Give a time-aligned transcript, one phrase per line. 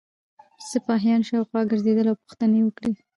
[0.69, 2.93] سپاهیان شاوخوا ګرځېدل او پوښتنې یې وکړې.